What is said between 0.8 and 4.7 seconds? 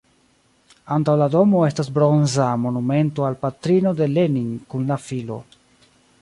Antaŭ la domo estas bronza monumento al patrino de Lenin